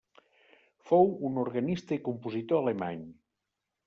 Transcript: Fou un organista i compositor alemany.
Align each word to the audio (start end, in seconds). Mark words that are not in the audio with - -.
Fou 0.91 1.11
un 1.29 1.37
organista 1.41 1.95
i 1.97 2.01
compositor 2.07 2.63
alemany. 2.65 3.05